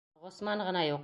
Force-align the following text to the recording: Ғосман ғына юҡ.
Ғосман 0.27 0.65
ғына 0.69 0.83
юҡ. 0.87 0.99